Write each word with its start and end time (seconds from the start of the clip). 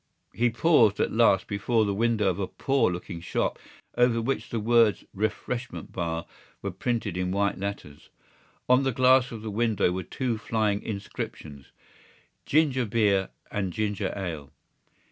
He 0.33 0.49
paused 0.49 0.99
at 0.99 1.11
last 1.11 1.45
before 1.45 1.85
the 1.85 1.93
window 1.93 2.27
of 2.27 2.39
a 2.39 2.47
poor 2.47 2.91
looking 2.91 3.21
shop 3.21 3.59
over 3.95 4.19
which 4.19 4.49
the 4.49 4.59
words 4.59 5.05
Refreshment 5.13 5.91
Bar 5.91 6.25
were 6.63 6.71
printed 6.71 7.17
in 7.17 7.29
white 7.29 7.59
letters. 7.59 8.09
On 8.67 8.81
the 8.81 8.91
glass 8.93 9.31
of 9.31 9.43
the 9.43 9.51
window 9.51 9.91
were 9.91 10.01
two 10.01 10.39
flying 10.39 10.81
inscriptions: 10.81 11.67
Ginger 12.47 12.85
Beer 12.87 13.29
and 13.51 13.71
Ginger 13.71 14.11
Ale. 14.15 14.51